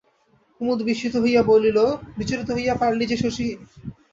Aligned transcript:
কুমুদ 0.61 0.79
বিস্মিত 0.87 1.15
হইয়া 1.23 1.41
বলিল, 1.43 1.77
বিচলিত 2.17 2.49
হইয়া 2.51 2.73
পরলি 2.81 3.05
যে 3.07 3.17
শশী? 3.17 3.47